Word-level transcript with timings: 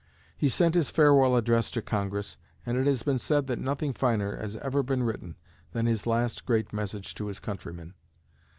He 0.35 0.49
sent 0.49 0.73
his 0.73 0.89
Farewell 0.89 1.35
Address 1.35 1.69
to 1.69 1.81
Congress, 1.83 2.35
and 2.65 2.75
it 2.75 2.87
has 2.87 3.03
been 3.03 3.19
said 3.19 3.45
that 3.45 3.59
nothing 3.59 3.93
finer 3.93 4.35
has 4.35 4.55
ever 4.55 4.81
been 4.81 5.03
written 5.03 5.35
than 5.73 5.85
his 5.85 6.07
last 6.07 6.43
great 6.43 6.73
message 6.73 7.13
to 7.13 7.27
his 7.27 7.39
countrymen. 7.39 7.93